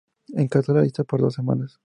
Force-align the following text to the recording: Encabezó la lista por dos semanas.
Encabezó 0.35 0.73
la 0.73 0.81
lista 0.81 1.03
por 1.03 1.21
dos 1.21 1.35
semanas. 1.35 1.79